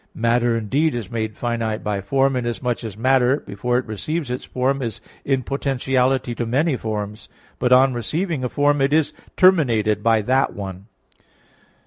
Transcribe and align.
Matter 0.15 0.57
indeed 0.57 0.95
is 0.95 1.11
made 1.11 1.37
finite 1.37 1.83
by 1.83 2.01
form, 2.01 2.35
inasmuch 2.35 2.83
as 2.83 2.97
matter, 2.97 3.39
before 3.41 3.77
it 3.77 3.85
receives 3.85 4.31
its 4.31 4.43
form, 4.43 4.81
is 4.81 4.99
in 5.23 5.43
potentiality 5.43 6.33
to 6.33 6.45
many 6.47 6.75
forms; 6.75 7.29
but 7.59 7.71
on 7.71 7.93
receiving 7.93 8.43
a 8.43 8.49
form, 8.49 8.81
it 8.81 8.93
is 8.93 9.13
terminated 9.37 10.01
by 10.01 10.23
that 10.23 10.53
one. 10.53 10.87